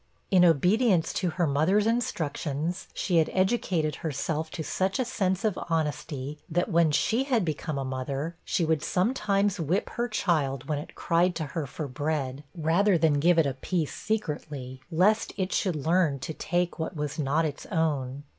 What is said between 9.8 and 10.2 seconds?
her